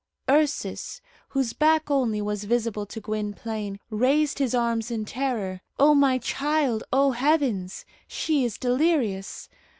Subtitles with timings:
[0.27, 5.61] Ursus, whose back only was visible to Gwynplaine, raised his arms in terror.
[5.77, 6.83] "O my child!
[6.91, 7.85] O heavens!
[8.07, 9.47] she is delirious.